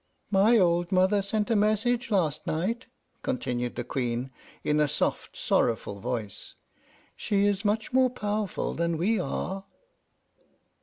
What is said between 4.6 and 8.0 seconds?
in a soft, sorrowful voice. "She is much